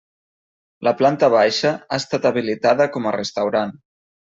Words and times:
La 0.87 0.93
planta 1.01 1.29
baixa 1.37 1.75
ha 1.75 2.03
estat 2.03 2.29
habilitada 2.33 2.93
com 2.97 3.09
a 3.09 3.17
restaurant. 3.23 3.81